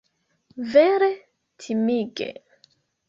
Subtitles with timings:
[0.71, 1.11] Vere
[1.57, 2.29] timige!